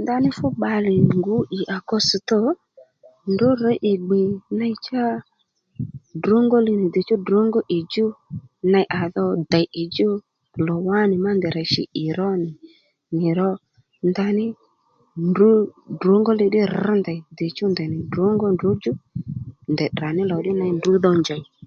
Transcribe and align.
Ndaní 0.00 0.28
fú 0.38 0.46
bbalè 0.54 0.94
ngǔ 1.16 1.36
ì 1.58 1.60
à 1.74 1.76
kostò 1.88 2.38
ndrǔ 3.32 3.48
rř 3.60 3.64
ì 3.90 3.92
gbè 4.06 4.20
ney 4.58 4.74
cha 4.86 5.04
ddrǒngoli 6.18 6.72
nì 6.78 6.86
ddiychú 6.88 7.14
ddrǒngó 7.18 7.60
ì 7.76 7.78
djú 7.84 8.06
ney 8.72 8.86
adho 9.02 9.24
dèy 9.52 9.66
ì 9.82 9.84
djú 9.88 10.08
lò 10.66 10.74
wánì 10.86 11.16
má 11.24 11.30
ndèy 11.34 11.52
rà 11.56 11.62
shì 11.72 11.82
ì 12.04 12.04
ró 12.18 12.30
nì 12.42 12.50
ì 13.28 13.28
ró 13.38 13.50
ndaní 14.10 14.46
ndrǔ 15.28 15.48
ddrǒngóli 15.94 16.44
ddí 16.48 16.60
rrǐ 16.74 16.94
ndèy 17.00 17.18
ndèy 17.32 17.34
ddìchú 17.34 17.64
ndèy 17.70 17.88
nì 17.92 17.98
ddrǒngó 18.04 18.46
ndrǔdjú 18.54 18.92
ndèy 19.72 19.90
tdrà 19.90 20.08
ní 20.16 20.22
lò 20.30 20.36
ddí 20.40 20.52
ney 20.58 20.72
ndrǔ 20.78 20.92
dho 21.04 21.12
njèy 21.20 21.42